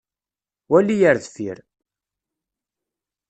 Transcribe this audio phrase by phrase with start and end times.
[0.71, 1.57] Wali ar deffir!